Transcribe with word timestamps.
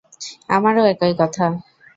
আমারও 0.49 0.83
একই 0.85 1.13
কথা। 1.19 1.45